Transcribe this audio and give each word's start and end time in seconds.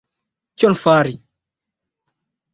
Kion 0.63 0.77
fari! 0.85 1.13